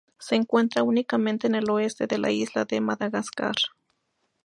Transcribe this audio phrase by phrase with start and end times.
[0.17, 3.53] Se encuentra únicamente en el oeste de las isla de Madagascar.